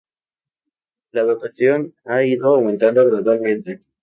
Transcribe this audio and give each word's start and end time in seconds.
La 1.11 1.21
dotación 1.21 1.93
ha 2.05 2.23
ido 2.23 2.55
aumentando 2.55 3.05
gradualmente. 3.05 3.83